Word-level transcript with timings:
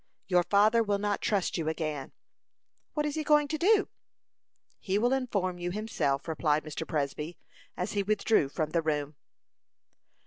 "Your 0.25 0.41
father 0.41 0.81
will 0.81 0.97
not 0.97 1.21
trust 1.21 1.59
you 1.59 1.67
again." 1.67 2.11
"What 2.95 3.05
is 3.05 3.13
he 3.13 3.23
going 3.23 3.47
to 3.49 3.59
do?" 3.59 3.87
"He 4.79 4.97
will 4.97 5.13
inform 5.13 5.59
you 5.59 5.69
himself," 5.69 6.27
replied 6.27 6.63
Mr. 6.63 6.87
Presby, 6.87 7.37
as 7.77 7.91
he 7.91 8.01
withdrew 8.01 8.49
from 8.49 8.71
the 8.71 8.81
room. 8.81 9.15